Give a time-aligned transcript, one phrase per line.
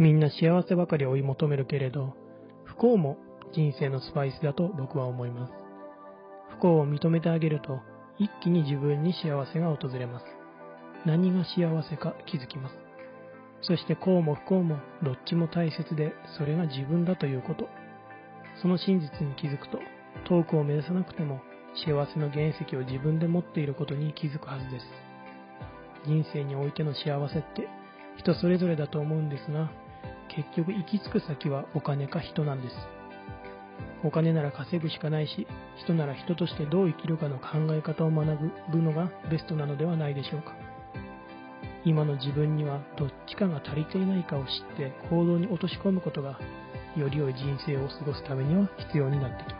[0.00, 2.14] みんな幸せばかり追い求めるけれど、
[2.64, 3.18] 不幸も
[3.52, 5.52] 人生のスパイスだと僕は思います。
[6.52, 7.80] 不幸を認めてあげると、
[8.18, 10.24] 一気に自分に幸せが訪れます。
[11.04, 12.74] 何が幸せか気づきます。
[13.60, 17.68] そして幸も不幸もどっちも大切で、それが自分だということ。
[18.62, 19.80] その真実に気づくと、
[20.24, 21.42] 遠くを目指さなくても
[21.74, 24.86] 幸せの原石を自分で持っていることに気づくはずです。
[26.06, 27.68] 人生においての幸せって
[28.16, 29.70] 人それぞれだと思うんですが、
[30.34, 32.74] 結局行き着く先はお金か人なんです。
[34.02, 35.46] お金なら稼ぐしかないし、
[35.84, 38.26] 人なら人としてどう生きるかの考え方を学
[38.72, 40.54] ぶのがベストなのではないでしょうか。
[41.84, 46.38] 今の自分にはどっちかが足りていないかを知って行動に落とし込むことが、
[46.96, 49.59] より良い人生を過ごすためには必要になってきま